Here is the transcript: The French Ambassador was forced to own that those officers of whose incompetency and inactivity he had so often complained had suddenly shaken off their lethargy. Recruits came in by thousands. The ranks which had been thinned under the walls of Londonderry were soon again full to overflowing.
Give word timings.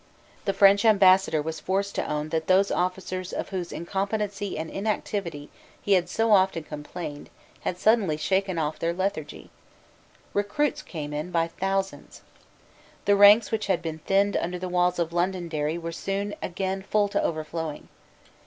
The 0.45 0.53
French 0.53 0.83
Ambassador 0.83 1.43
was 1.43 1.59
forced 1.59 1.93
to 1.93 2.11
own 2.11 2.29
that 2.29 2.47
those 2.47 2.71
officers 2.71 3.31
of 3.31 3.49
whose 3.49 3.71
incompetency 3.71 4.57
and 4.57 4.67
inactivity 4.67 5.51
he 5.79 5.93
had 5.93 6.09
so 6.09 6.31
often 6.31 6.63
complained 6.63 7.29
had 7.59 7.77
suddenly 7.77 8.17
shaken 8.17 8.57
off 8.57 8.79
their 8.79 8.93
lethargy. 8.93 9.51
Recruits 10.33 10.81
came 10.81 11.13
in 11.13 11.29
by 11.29 11.49
thousands. 11.49 12.23
The 13.05 13.15
ranks 13.15 13.51
which 13.51 13.67
had 13.67 13.83
been 13.83 13.99
thinned 13.99 14.35
under 14.37 14.57
the 14.57 14.67
walls 14.69 14.97
of 14.97 15.13
Londonderry 15.13 15.77
were 15.77 15.91
soon 15.91 16.33
again 16.41 16.81
full 16.81 17.07
to 17.09 17.21
overflowing. 17.21 17.87